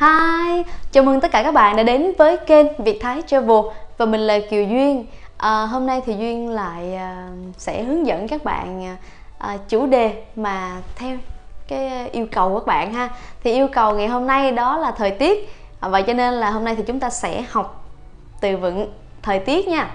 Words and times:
Hi, 0.00 0.62
chào 0.92 1.04
mừng 1.04 1.20
tất 1.20 1.30
cả 1.32 1.42
các 1.42 1.54
bạn 1.54 1.76
đã 1.76 1.82
đến 1.82 2.12
với 2.18 2.36
kênh 2.36 2.66
Việt 2.78 2.98
Thái 3.00 3.22
Travel 3.26 3.56
và 3.98 4.06
mình 4.06 4.20
là 4.20 4.38
Kiều 4.50 4.64
Duyên. 4.64 5.06
À, 5.36 5.66
hôm 5.66 5.86
nay 5.86 6.02
thì 6.06 6.14
Duyên 6.14 6.50
lại 6.50 6.94
à, 6.94 7.28
sẽ 7.56 7.82
hướng 7.82 8.06
dẫn 8.06 8.28
các 8.28 8.44
bạn 8.44 8.96
à, 9.38 9.56
chủ 9.68 9.86
đề 9.86 10.24
mà 10.36 10.72
theo 10.96 11.16
cái 11.68 12.10
yêu 12.10 12.26
cầu 12.32 12.48
của 12.48 12.58
các 12.58 12.66
bạn 12.66 12.92
ha. 12.92 13.08
Thì 13.44 13.52
yêu 13.52 13.68
cầu 13.72 13.94
ngày 13.94 14.08
hôm 14.08 14.26
nay 14.26 14.52
đó 14.52 14.76
là 14.76 14.90
thời 14.90 15.10
tiết. 15.10 15.52
À, 15.80 15.88
vậy 15.88 16.02
cho 16.02 16.12
nên 16.12 16.34
là 16.34 16.50
hôm 16.50 16.64
nay 16.64 16.76
thì 16.76 16.82
chúng 16.86 17.00
ta 17.00 17.10
sẽ 17.10 17.44
học 17.50 17.84
từ 18.40 18.56
vựng 18.56 18.92
thời 19.22 19.38
tiết 19.38 19.68
nha. 19.68 19.90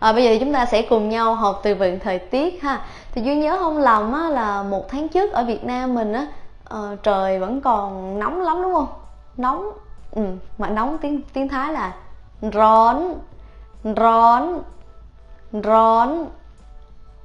À, 0.00 0.12
bây 0.12 0.24
giờ 0.24 0.30
thì 0.30 0.38
chúng 0.38 0.52
ta 0.52 0.66
sẽ 0.66 0.82
cùng 0.82 1.08
nhau 1.08 1.34
học 1.34 1.60
từ 1.62 1.74
vựng 1.74 1.98
thời 1.98 2.18
tiết 2.18 2.62
ha. 2.62 2.80
Thì 3.12 3.22
Duyên 3.22 3.40
nhớ 3.40 3.56
không 3.58 3.78
lầm 3.78 4.12
á, 4.12 4.28
là 4.28 4.62
một 4.62 4.88
tháng 4.88 5.08
trước 5.08 5.32
ở 5.32 5.44
Việt 5.44 5.64
Nam 5.64 5.94
mình 5.94 6.12
á 6.12 6.26
uh, 6.74 7.02
trời 7.02 7.38
vẫn 7.38 7.60
còn 7.60 8.18
nóng 8.18 8.40
lắm 8.40 8.62
đúng 8.62 8.74
không? 8.74 8.88
Nóng 9.36 9.72
ừ, 10.10 10.22
mà 10.58 10.68
nóng 10.68 10.98
tiếng 10.98 11.20
tiếng 11.32 11.48
thái 11.48 11.72
là 11.72 11.94
rón 12.42 13.14
rón 13.84 14.62
rón 15.52 16.26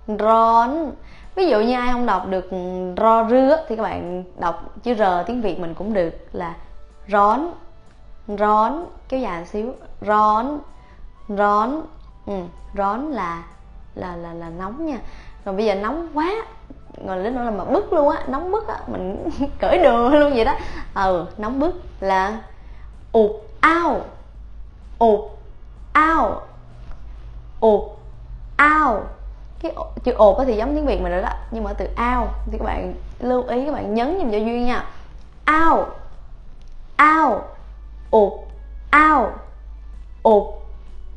rón. 0.08 0.92
Ví 1.36 1.48
dụ 1.48 1.60
như 1.60 1.74
ai 1.74 1.92
không 1.92 2.06
đọc 2.06 2.28
được 2.28 2.50
ro 2.98 3.24
rứa 3.30 3.66
thì 3.68 3.76
các 3.76 3.84
bạn 3.84 4.24
đọc 4.38 4.64
chữ 4.84 4.94
r 4.94 5.02
tiếng 5.28 5.42
việt 5.42 5.60
mình 5.60 5.74
cũng 5.74 5.94
được 5.94 6.14
là 6.32 6.56
rón 7.08 7.40
rón 8.28 8.74
kéo 9.10 9.20
dài 9.20 9.46
xíu 9.46 9.74
rón 10.02 10.60
rón. 11.28 11.82
Ừ, 12.26 12.34
rón 12.78 13.00
là 13.12 13.44
là 13.96 14.16
là 14.16 14.34
là 14.34 14.50
nóng 14.50 14.86
nha. 14.86 15.00
Rồi 15.46 15.56
bây 15.56 15.66
giờ 15.66 15.76
nóng 15.76 16.08
quá 16.14 16.32
gọi 17.06 17.18
là 17.18 17.30
nó 17.30 17.44
là 17.44 17.52
mà 17.52 17.66
bức 17.66 17.94
luôn 17.94 18.10
á, 18.10 18.24
nóng 18.28 18.52
bức 18.52 18.68
á, 18.68 18.80
mình 18.88 19.30
cởi 19.60 19.78
đường 19.78 20.14
luôn 20.14 20.34
vậy 20.36 20.46
đó. 20.46 20.56
Ừ 20.94 21.26
nóng 21.38 21.60
bức 21.60 21.82
là 22.00 22.42
ụt 23.12 23.32
ao 23.60 24.02
ụt 25.00 25.22
ao 25.94 26.42
ụt 27.60 27.82
ao. 28.58 29.04
Cái 29.62 29.74
chữ 30.04 30.12
ột 30.12 30.38
thì 30.46 30.58
giống 30.58 30.76
tiếng 30.76 30.86
việt 30.86 31.02
mình 31.02 31.12
rồi 31.12 31.22
đó, 31.22 31.30
nhưng 31.52 31.64
mà 31.64 31.74
từ 31.74 31.88
ao 31.96 32.34
thì 32.46 32.58
các 32.58 32.66
bạn 32.66 32.94
lưu 33.20 33.44
ý, 33.44 33.66
các 33.66 33.72
bạn 33.72 33.94
nhấn 33.94 34.18
giùm 34.20 34.32
cho 34.32 34.38
duyên 34.38 34.66
nha. 34.66 34.86
Ao 35.46 35.88
ao, 36.96 37.42
ụt 38.12 38.34
ao. 38.90 39.32
Ụt 40.24 40.44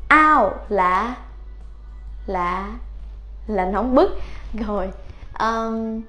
ao 0.07 0.53
là 0.69 1.15
là 2.27 2.69
là 3.47 3.65
nóng 3.65 3.95
bức. 3.95 4.19
Rồi 4.67 4.91
um, 5.43 6.01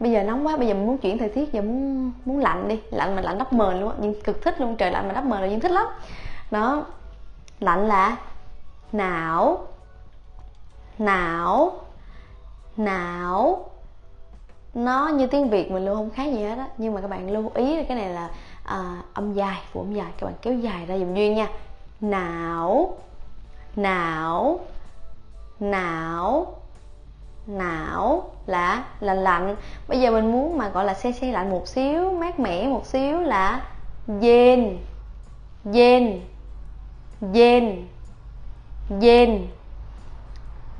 bây 0.00 0.12
giờ 0.12 0.22
nóng 0.22 0.46
quá 0.46 0.56
bây 0.56 0.68
giờ 0.68 0.74
muốn 0.74 0.98
chuyển 0.98 1.18
thời 1.18 1.28
tiết 1.28 1.52
giờ 1.52 1.62
muốn 1.62 2.12
muốn 2.24 2.38
lạnh 2.38 2.68
đi. 2.68 2.80
Lạnh 2.90 3.16
mà 3.16 3.22
lạnh 3.22 3.38
đắp 3.38 3.52
mền 3.52 3.80
luôn 3.80 3.90
á 3.90 3.96
nhưng 4.00 4.22
cực 4.22 4.42
thích 4.42 4.60
luôn 4.60 4.76
trời 4.76 4.90
lạnh 4.90 5.08
mà 5.08 5.14
đắp 5.14 5.24
mền 5.24 5.40
là 5.40 5.46
nhưng 5.46 5.60
thích 5.60 5.70
lắm. 5.70 5.86
Đó 6.50 6.84
lạnh 7.60 7.88
là 7.88 8.16
não 8.92 9.66
não 10.98 11.72
não. 12.76 13.70
Nó 14.74 15.08
như 15.08 15.26
tiếng 15.26 15.50
việt 15.50 15.70
mình 15.70 15.84
luôn 15.84 15.96
không 15.96 16.10
khác 16.10 16.32
gì 16.32 16.42
hết 16.44 16.58
á 16.58 16.68
nhưng 16.78 16.94
mà 16.94 17.00
các 17.00 17.08
bạn 17.08 17.30
lưu 17.30 17.50
ý 17.54 17.76
là 17.76 17.82
cái 17.88 17.96
này 17.96 18.08
là 18.08 18.30
à, 18.64 19.02
âm 19.14 19.32
dài 19.32 19.62
phụ 19.72 19.80
âm 19.80 19.92
dài. 19.94 20.12
Các 20.18 20.26
bạn 20.26 20.34
kéo 20.42 20.54
dài 20.54 20.86
ra 20.86 20.98
dùm 20.98 21.14
duyên 21.14 21.34
nha. 21.34 21.48
Não 22.00 22.96
não 23.76 24.60
não 25.60 26.46
não 27.46 28.30
là 28.46 28.84
là 29.00 29.14
lạnh. 29.14 29.56
Bây 29.88 30.00
giờ 30.00 30.10
mình 30.10 30.32
muốn 30.32 30.58
mà 30.58 30.68
gọi 30.68 30.84
là 30.84 30.94
xe 30.94 31.12
xe 31.12 31.32
lạnh 31.32 31.50
một 31.50 31.68
xíu 31.68 32.12
mát 32.12 32.40
mẻ 32.40 32.68
một 32.68 32.86
xíu 32.86 33.20
là 33.20 33.62
dên 34.20 34.78
dên 35.64 36.20
dên 37.20 37.88
dên 39.00 39.46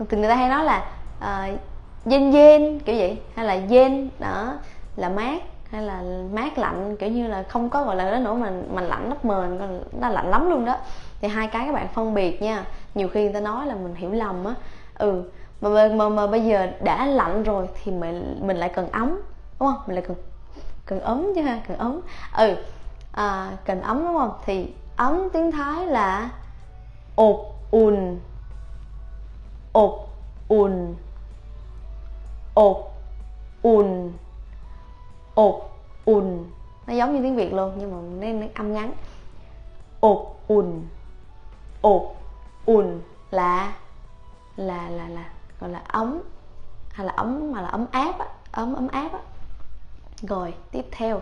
từ 0.08 0.16
người 0.16 0.28
ta 0.28 0.34
hay 0.34 0.48
nói 0.48 0.64
là 0.64 0.84
uh, 1.18 1.60
dên 2.04 2.32
dên 2.32 2.80
kiểu 2.80 2.96
vậy 2.96 3.18
hay 3.36 3.46
là 3.46 3.54
dên 3.54 4.10
đó 4.18 4.54
là 4.96 5.08
mát 5.08 5.42
hay 5.70 5.82
là 5.82 6.02
mát 6.32 6.58
lạnh 6.58 6.96
kiểu 6.96 7.10
như 7.10 7.26
là 7.26 7.42
không 7.42 7.70
có 7.70 7.84
gọi 7.84 7.96
là 7.96 8.10
đó 8.10 8.18
nữa 8.18 8.34
mà 8.34 8.50
mình 8.74 8.84
lạnh 8.84 9.08
lắm 9.08 9.18
mền 9.22 9.58
nó 10.00 10.08
lạnh 10.08 10.30
lắm 10.30 10.50
luôn 10.50 10.64
đó. 10.64 10.76
Thì 11.20 11.28
hai 11.28 11.46
cái 11.46 11.66
các 11.66 11.72
bạn 11.72 11.88
phân 11.88 12.14
biệt 12.14 12.42
nha. 12.42 12.64
Nhiều 12.94 13.08
khi 13.08 13.22
người 13.22 13.32
ta 13.32 13.40
nói 13.40 13.66
là 13.66 13.74
mình 13.74 13.94
hiểu 13.94 14.10
lầm 14.10 14.44
á. 14.44 14.54
Ừ 14.94 15.30
mà, 15.68 15.88
mà 15.88 16.08
mà 16.08 16.26
bây 16.26 16.44
giờ 16.44 16.66
đã 16.80 17.06
lạnh 17.06 17.42
rồi 17.42 17.68
thì 17.74 17.92
mình 17.92 18.38
mình 18.40 18.56
lại 18.56 18.68
cần 18.74 18.90
ấm 18.90 19.08
đúng 19.60 19.68
không? 19.68 19.78
Mình 19.86 19.94
lại 19.94 20.04
cần 20.08 20.16
cần 20.86 21.00
ấm 21.00 21.32
chứ 21.34 21.42
ha 21.42 21.60
cần 21.68 21.78
ấm. 21.78 22.00
Ừ 22.36 22.56
à, 23.12 23.56
cần 23.64 23.80
ấm 23.80 24.04
đúng 24.06 24.16
không? 24.16 24.32
Thì 24.44 24.74
ấm 24.96 25.28
tiếng 25.32 25.52
thái 25.52 25.86
là 25.86 26.30
ột 27.14 27.54
ùn 27.70 28.18
ột 29.72 30.08
ùn 30.48 30.94
ột 32.54 32.94
ùn 33.62 34.12
ột 35.34 35.70
ùn. 36.04 36.44
Nó 36.86 36.94
giống 36.94 37.14
như 37.14 37.22
tiếng 37.22 37.36
việt 37.36 37.52
luôn 37.54 37.72
nhưng 37.76 37.90
mà 37.92 38.26
nên 38.26 38.48
âm 38.54 38.72
ngắn. 38.72 38.92
Ột 40.00 40.36
ùn 40.48 40.86
ột 41.80 42.16
ùn 42.66 43.00
là 43.30 43.72
là 44.56 44.88
là 44.88 45.08
là 45.08 45.24
gọi 45.64 45.72
là 45.72 45.82
ấm, 45.88 46.20
hay 46.92 47.06
là 47.06 47.12
ấm 47.12 47.52
mà 47.52 47.62
là 47.62 47.68
ấm 47.68 47.86
áp 47.90 48.18
á, 48.18 48.26
ấm 48.52 48.74
ấm 48.74 48.88
áp 48.88 49.12
á. 49.12 49.18
Rồi, 50.22 50.54
tiếp 50.70 50.86
theo. 50.90 51.20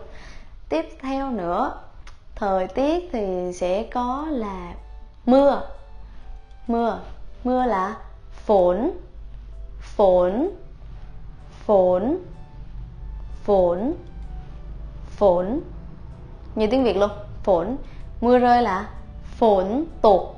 Tiếp 0.69 0.85
theo 1.01 1.31
nữa, 1.31 1.81
thời 2.35 2.67
tiết 2.67 3.09
thì 3.11 3.53
sẽ 3.53 3.83
có 3.83 4.25
là 4.29 4.73
mưa. 5.25 5.61
Mưa 6.67 6.99
mưa 7.43 7.65
là 7.65 7.97
phổn 8.31 8.91
phổn 9.79 10.49
phổn 11.65 12.17
phổn 13.43 13.93
phổn. 15.07 15.59
Như 16.55 16.67
tiếng 16.67 16.83
việt 16.83 16.97
luôn, 16.97 17.11
phổn. 17.43 17.77
Mưa 18.21 18.39
rơi 18.39 18.61
là 18.61 18.89
phổn 19.23 19.85
tục 20.01 20.35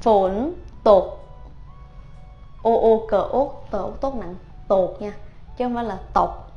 phổn 0.00 0.52
tục 0.84 1.19
ô 2.62 2.80
ô 2.80 3.06
cờ 3.08 3.20
ốt 3.20 3.64
tờ 3.70 3.84
tốt 4.00 4.14
nặng. 4.14 4.34
Tột 4.68 4.96
nha 5.00 5.12
chứ 5.56 5.64
không 5.64 5.74
phải 5.74 5.84
là 5.84 5.98
tộc 6.12 6.50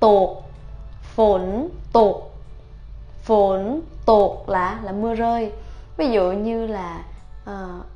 tột 0.00 0.28
phồn 1.02 1.68
tột 1.92 2.16
phồn 3.22 3.80
tột 4.04 4.44
là 4.46 4.80
là 4.82 4.92
mưa 4.92 5.14
rơi. 5.14 5.52
Ví 5.96 6.10
dụ 6.10 6.32
như 6.32 6.66
là 6.66 7.04
uh, 7.50 7.86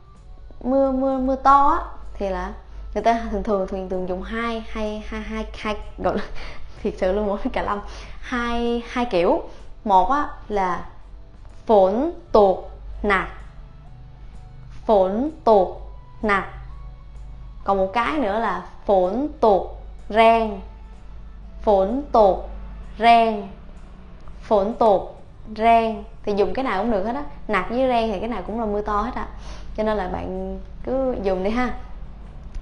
mưa 0.60 0.92
mưa 0.92 1.18
mưa 1.18 1.36
to 1.36 1.68
á 1.68 1.84
thì 2.14 2.28
là 2.28 2.52
người 2.94 3.02
ta 3.02 3.28
thường 3.30 3.42
thường 3.42 3.66
thường 3.66 3.88
thường 3.88 4.08
dùng 4.08 4.22
hai 4.22 4.64
hai 4.68 5.04
hai 5.06 5.20
hai 5.20 5.46
hai 5.58 5.76
gọi 5.98 6.16
là 6.16 6.22
thiệt 6.82 6.94
sự 6.98 7.12
luôn 7.12 7.26
mỗi 7.26 7.38
cả 7.52 7.62
lâm 7.62 7.80
hai 8.20 8.82
hai 8.88 9.04
kiểu. 9.04 9.42
Một 9.84 10.10
á 10.10 10.28
là 10.48 10.86
phổn 11.66 12.10
tột 12.32 12.70
nạt 13.02 13.28
phổn 14.86 15.30
tột 15.44 15.80
nạt 16.22 16.44
còn 17.68 17.78
một 17.78 17.90
cái 17.92 18.18
nữa 18.18 18.38
là 18.38 18.66
phổn 18.86 19.28
tụt 19.40 19.62
rang. 20.08 20.60
Phổn 21.60 22.02
tụt 22.12 22.36
rang. 22.98 23.48
Phổn 24.40 24.74
tụt 24.78 25.00
rang. 25.56 26.04
Thì 26.22 26.34
dùng 26.36 26.54
cái 26.54 26.64
nào 26.64 26.82
cũng 26.82 26.90
được 26.90 27.04
hết 27.04 27.14
á. 27.14 27.24
Nạt 27.48 27.70
với 27.70 27.88
rang 27.88 28.12
thì 28.12 28.20
cái 28.20 28.28
nào 28.28 28.42
cũng 28.46 28.60
là 28.60 28.66
mưa 28.66 28.82
to 28.82 29.00
hết 29.00 29.14
á 29.14 29.26
cho 29.76 29.82
nên 29.82 29.96
là 29.96 30.08
bạn 30.08 30.58
cứ 30.84 31.16
dùng 31.22 31.44
đi 31.44 31.50
ha. 31.50 31.74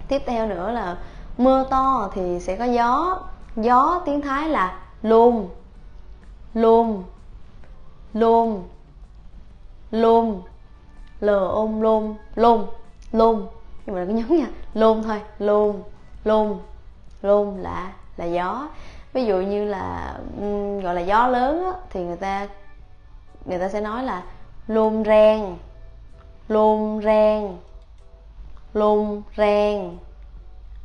Tiếp 0.09 0.23
theo 0.27 0.47
nữa 0.47 0.71
là 0.71 0.97
mưa 1.39 1.65
to 1.71 2.11
thì 2.15 2.41
sẽ 2.41 2.57
có 2.57 2.65
gió. 2.65 3.19
Gió 3.57 4.03
tiếng 4.07 4.21
thái 4.21 4.49
là 4.49 4.79
luôn 5.03 5.49
luôn 6.55 7.05
luôn 8.15 8.65
luôn 9.91 10.43
lờ 11.21 11.49
ôm 11.49 11.81
luôn 11.81 12.17
luôn 12.35 12.67
luôn 13.13 13.47
nhưng 13.87 13.95
mà 13.95 14.05
đừng 14.05 14.09
có 14.09 14.15
nhấn 14.15 14.39
nha. 14.39 14.49
Luôn 14.75 15.03
thôi. 15.03 15.21
Luôn 15.39 15.83
luôn 16.25 16.61
luôn 17.23 17.59
là 17.59 17.93
là 18.17 18.25
gió. 18.25 18.69
Ví 19.13 19.25
dụ 19.25 19.41
như 19.41 19.65
là 19.65 20.15
gọi 20.83 20.95
là 20.95 21.01
gió 21.01 21.29
lớn 21.29 21.65
á, 21.65 21.73
thì 21.91 22.05
người 22.05 22.17
ta 22.17 22.49
người 23.45 23.59
ta 23.59 23.69
sẽ 23.69 23.81
nói 23.81 24.03
là 24.03 24.23
luôn 24.67 25.05
rang 25.05 25.57
luôn 26.49 27.01
rang 27.05 27.59
luôn 28.75 29.23
rang 29.37 29.99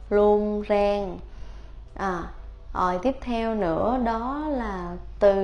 luôn 0.10 0.64
rang 0.70 1.20
à 1.96 2.24
rồi 2.74 3.00
tiếp 3.02 3.18
theo 3.22 3.56
nữa 3.56 3.98
đó 4.04 4.44
là 4.50 4.96
từ 5.20 5.36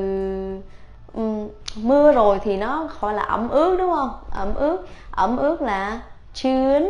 um, 1.14 1.50
mưa 1.76 2.12
rồi 2.12 2.40
thì 2.44 2.58
nó 2.58 2.90
gọi 3.00 3.14
là 3.14 3.24
ẩm 3.24 3.50
ướt 3.50 3.78
đúng 3.78 3.92
không? 3.92 4.12
Ẩm 4.32 4.56
ướt. 4.56 4.88
Ẩm 5.12 5.38
ướt 5.38 5.62
là 5.62 6.02
chướng 6.34 6.84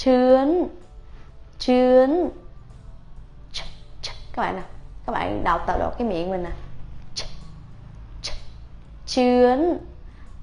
chuyến 0.00 0.68
chuyến 1.58 2.30
các 4.32 4.42
bạn 4.42 4.54
nào? 4.56 4.64
Các 5.06 5.12
bạn 5.12 5.44
đọc 5.44 5.64
tạo 5.66 5.78
đột 5.78 5.90
cái 5.98 6.08
miệng 6.08 6.30
mình 6.30 6.42
nè. 6.42 6.50
Chướn 9.06 9.78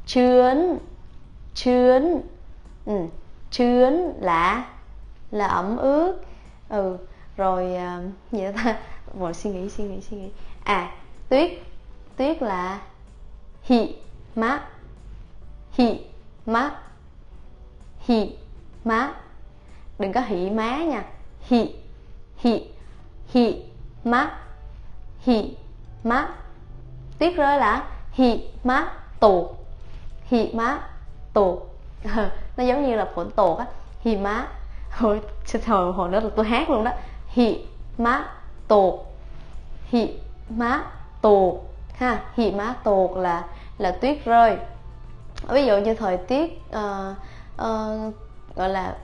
chướn 0.05 0.77
chướn 1.55 2.21
ừ. 2.85 2.93
chướn 3.51 4.13
là 4.19 4.69
là 5.31 5.47
ẩm 5.47 5.77
ướt. 5.77 6.21
Ừ. 6.69 6.97
Rồi 7.37 7.71
uh, 7.75 8.31
gì 8.31 8.43
đó 8.43 8.51
ta? 8.55 8.79
Rồi 9.19 9.33
suy 9.33 9.49
nghĩ 9.49 9.69
suy 9.69 9.83
nghĩ 9.83 10.01
suy 10.01 10.17
nghĩ. 10.17 10.29
À 10.63 10.91
tuyết. 11.29 11.51
Tuyết 12.17 12.41
là 12.41 12.81
hị 13.63 13.95
má 14.35 14.65
hị 15.71 15.99
má 16.45 16.71
hị 17.99 18.35
má 18.83 19.13
đừng 19.99 20.13
có 20.13 20.21
hị 20.21 20.49
má 20.49 20.77
nha. 20.77 21.03
Hị 21.41 21.75
hị 22.37 22.63
hị 23.27 23.63
má 24.03 24.31
hị 25.19 25.55
má. 26.03 26.29
Tuyết 27.19 27.35
rơi 27.35 27.59
là 27.59 27.87
hị 28.11 28.43
má 28.63 28.93
tuột 29.19 29.45
hị 30.25 30.53
má 30.53 30.79
tuột 31.33 31.59
ờ, 32.15 32.29
nó 32.57 32.63
giống 32.63 32.85
như 32.85 32.95
là 32.95 33.05
phổn 33.15 33.31
tuột 33.31 33.57
á. 33.59 33.65
Hị 34.01 34.17
má. 34.17 34.47
Hồi 34.91 35.21
hồi 35.67 35.93
hồi 35.93 36.11
đó 36.11 36.19
là 36.19 36.29
tôi 36.35 36.45
hát 36.45 36.69
luôn 36.69 36.83
đó. 36.83 36.91
Hị 37.27 37.65
má 37.97 38.29
tuột 38.67 38.93
hị 39.89 40.13
má 40.49 40.83
tuột 41.21 41.55
ha 41.93 42.21
hị 42.35 42.51
má 42.51 42.75
tuột 42.83 43.17
là 43.17 43.43
là 43.77 43.91
tuyết 43.91 44.25
rơi. 44.25 44.57
Ví 45.47 45.65
dụ 45.65 45.77
như 45.77 45.93
thời 45.93 46.17
tiết 46.17 46.61
uh, 46.69 47.17
uh, 47.61 48.13
gọi 48.55 48.69
là 48.69 48.95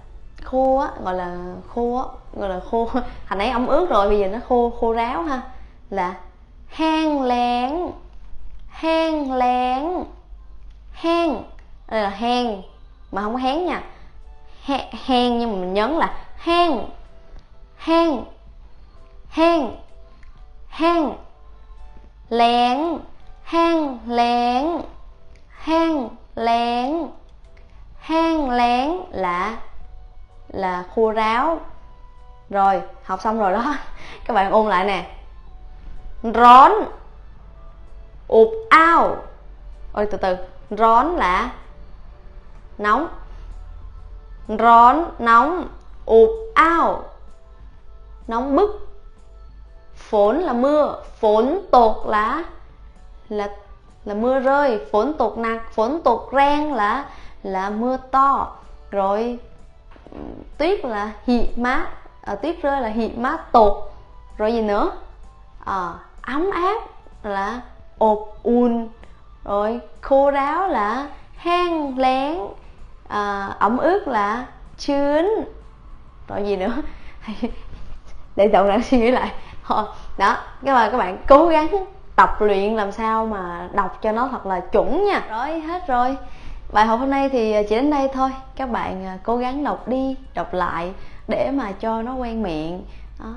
khô 0.44 0.78
á, 0.78 0.90
gọi 1.04 1.14
là 1.14 1.56
khô 1.74 1.98
á, 1.98 2.06
gọi 2.34 2.50
là 2.50 2.60
khô. 2.72 2.86
Hồi 3.28 3.38
nãy 3.38 3.50
ống 3.50 3.70
ướt 3.70 3.90
rồi, 3.90 4.10
bây 4.10 4.20
giờ 4.20 4.28
nó 4.28 4.40
khô 4.50 4.74
khô 4.80 4.94
ráo 4.94 5.24
ha. 5.24 5.42
Là 5.90 6.16
hang 6.68 7.22
lén 7.22 7.72
hang 8.68 9.34
lén 9.34 9.84
hang. 10.92 11.44
Đây 11.88 12.04
là 12.04 12.10
hang, 12.10 12.62
mà 13.12 13.22
không 13.22 13.34
có 13.34 13.40
hén 13.40 13.66
nha. 13.66 13.84
Hang 15.06 15.40
nhưng 15.40 15.52
mà 15.52 15.58
mình 15.60 15.74
nhấn 15.74 15.92
là 15.92 16.14
hang 16.36 16.90
hang 17.76 18.26
hang 19.28 19.76
hang. 20.68 21.16
Lén 22.30 22.80
hang 23.44 23.98
lén 24.08 24.66
hang 25.50 26.10
lén 26.36 27.08
hang 28.00 28.50
lén 28.50 28.92
là 29.12 29.58
là 30.54 30.84
khô 30.96 31.12
ráo. 31.12 31.60
Rồi, 32.50 32.82
học 33.04 33.22
xong 33.22 33.40
rồi 33.40 33.54
đó. 33.54 33.76
Các 34.26 34.34
bạn 34.34 34.52
ôn 34.52 34.68
lại 34.68 34.86
nè. 34.86 35.12
Rón. 36.24 36.72
Ụp 38.28 38.50
ao. 38.70 39.16
Ôi, 39.94 40.08
từ 40.12 40.18
từ. 40.18 40.38
Rón 40.70 41.08
là 41.16 41.52
nóng. 42.78 43.08
Rón 44.48 44.98
nóng. 45.20 45.68
Ụp 46.06 46.30
ao. 46.56 47.04
Nóng 48.28 48.56
bức. 48.56 48.88
Phốn 49.96 50.38
là 50.38 50.54
mưa. 50.54 51.02
Phốn 51.20 51.60
tột 51.72 52.06
là 52.06 52.44
là 53.30 53.48
là 54.06 54.14
mưa 54.14 54.40
rơi. 54.40 54.86
Phốn 54.92 55.14
tột 55.14 55.38
nặng. 55.38 55.60
Phốn 55.72 56.02
tột 56.04 56.30
rang 56.32 56.74
là 56.74 57.06
là 57.44 57.70
mưa 57.70 57.98
to. 58.12 58.56
Rồi 58.92 59.40
tuyết 60.58 60.86
là 60.86 61.12
hị 61.28 61.48
má, 61.56 61.86
à, 62.22 62.36
tuyết 62.36 62.62
rơi 62.62 62.82
là 62.82 62.88
hị 62.88 63.10
má 63.16 63.38
tột. 63.52 63.74
Rồi 64.38 64.54
gì 64.54 64.62
nữa? 64.62 64.92
À, 65.66 65.94
ấm 66.22 66.50
áp 66.52 66.82
là 67.24 67.62
ột 67.98 68.38
un 68.44 68.88
rồi 69.44 69.80
khô 70.02 70.32
ráo 70.32 70.68
là 70.68 71.08
hang 71.36 71.98
lén. 71.98 72.38
À, 73.08 73.56
ẩm 73.60 73.78
ướt 73.78 74.08
là 74.08 74.46
chướn. 74.78 75.30
Rồi 76.28 76.44
gì 76.44 76.56
nữa? 76.56 76.74
Để 78.36 78.50
tổng 78.54 78.68
lại 78.68 78.82
suy 78.84 78.98
nghĩ 78.98 79.12
lại. 79.12 79.32
Ờ, 79.68 79.88
đó 80.18 80.38
các 80.66 80.74
bạn 80.74 80.92
các 80.92 80.98
bạn 80.98 81.18
cố 81.28 81.48
gắng 81.48 81.68
tập 82.16 82.42
luyện 82.42 82.76
làm 82.76 82.92
sao 82.92 83.26
mà 83.26 83.70
đọc 83.74 84.00
cho 84.02 84.12
nó 84.12 84.28
thật 84.32 84.46
là 84.46 84.60
chuẩn 84.60 85.06
nha. 85.06 85.22
Rồi 85.30 85.60
hết 85.60 85.88
rồi 85.88 86.18
bài 86.74 86.86
học 86.86 87.00
hôm 87.00 87.10
nay 87.10 87.30
thì 87.30 87.52
à, 87.52 87.62
chỉ 87.70 87.76
đến 87.76 87.90
đây 87.90 88.08
thôi. 88.14 88.30
Các 88.56 88.72
bạn 88.72 89.06
à, 89.06 89.18
cố 89.24 89.38
gắng 89.38 89.64
đọc 89.64 89.88
đi 89.88 90.16
đọc 90.34 90.54
lại 90.54 90.94
để 91.28 91.52
mà 91.52 91.72
cho 91.72 92.02
nó 92.02 92.16
quen 92.16 92.44
miệng. 92.44 92.86
Đó. 93.20 93.34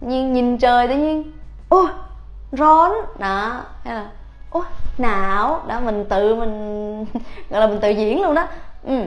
nhưng 0.00 0.32
nhìn 0.32 0.58
trời 0.58 0.88
tự 0.88 0.96
nhiên 0.96 1.32
ô 1.68 1.88
rón! 2.52 2.90
Đó. 3.18 3.60
Hay 3.84 3.94
là 3.94 4.10
ô 4.50 4.62
não! 4.98 5.62
Đó 5.68 5.80
mình 5.80 6.04
tự 6.08 6.34
mình 6.34 7.04
gọi 7.50 7.60
là 7.60 7.66
mình 7.66 7.80
tự 7.80 7.90
diễn 7.90 8.22
luôn 8.22 8.34
đó. 8.34 8.46
Ừ 8.84 9.04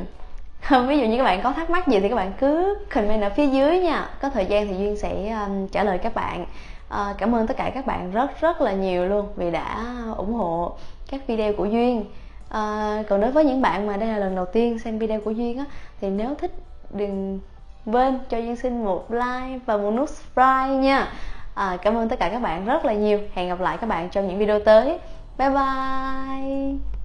ví 0.87 0.99
dụ 0.99 1.05
như 1.05 1.17
các 1.17 1.23
bạn 1.23 1.41
có 1.41 1.51
thắc 1.51 1.69
mắc 1.69 1.87
gì 1.87 1.99
thì 1.99 2.09
các 2.09 2.15
bạn 2.15 2.33
cứ 2.39 2.77
comment 2.93 3.21
ở 3.21 3.29
phía 3.29 3.47
dưới 3.47 3.79
nha. 3.79 4.09
Có 4.21 4.29
thời 4.29 4.45
gian 4.45 4.67
thì 4.67 4.77
duyên 4.77 4.97
sẽ 4.97 5.29
um, 5.29 5.67
trả 5.67 5.83
lời 5.83 5.97
các 5.97 6.15
bạn. 6.15 6.45
Uh, 6.93 7.17
cảm 7.17 7.35
ơn 7.35 7.47
tất 7.47 7.57
cả 7.57 7.71
các 7.73 7.85
bạn 7.85 8.11
rất 8.11 8.41
rất 8.41 8.61
là 8.61 8.71
nhiều 8.71 9.05
luôn 9.05 9.27
vì 9.35 9.51
đã 9.51 9.85
ủng 10.17 10.33
hộ 10.33 10.71
các 11.11 11.27
video 11.27 11.53
của 11.53 11.65
duyên 11.65 12.05
à, 12.53 13.03
còn 13.09 13.21
đối 13.21 13.31
với 13.31 13.45
những 13.45 13.61
bạn 13.61 13.87
mà 13.87 13.97
đây 13.97 14.09
là 14.09 14.17
lần 14.17 14.35
đầu 14.35 14.45
tiên 14.45 14.79
xem 14.79 14.99
video 14.99 15.21
của 15.21 15.31
duyên 15.31 15.57
á 15.57 15.65
thì 16.01 16.09
nếu 16.09 16.35
thích 16.35 16.51
đừng 16.89 17.39
quên 17.85 18.19
cho 18.29 18.37
duyên 18.37 18.55
xin 18.55 18.85
một 18.85 19.11
like 19.11 19.59
và 19.65 19.77
một 19.77 19.91
nút 19.91 20.09
subscribe 20.09 20.67
nha. 20.67 21.07
À, 21.55 21.77
cảm 21.81 21.97
ơn 21.97 22.09
tất 22.09 22.19
cả 22.19 22.29
các 22.29 22.39
bạn 22.39 22.65
rất 22.65 22.85
là 22.85 22.93
nhiều. 22.93 23.19
Hẹn 23.33 23.49
gặp 23.49 23.59
lại 23.59 23.77
các 23.81 23.87
bạn 23.87 24.09
trong 24.09 24.27
những 24.27 24.39
video 24.39 24.59
tới. 24.59 24.99
Bye 25.37 25.49
bye! 25.49 27.02